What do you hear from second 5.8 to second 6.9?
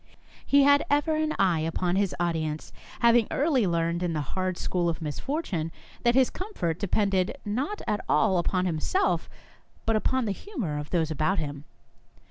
that his comfort